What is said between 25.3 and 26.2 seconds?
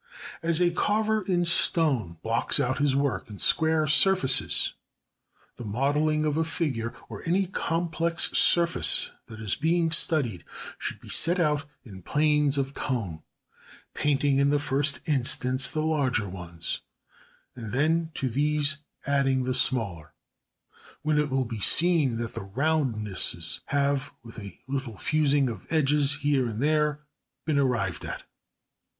of edges